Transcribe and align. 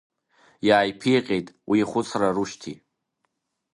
Иааиԥиҟьеит 0.67 1.47
уи 1.69 1.77
ихәыцра 1.81 2.29
Рушьҭи. 2.35 2.75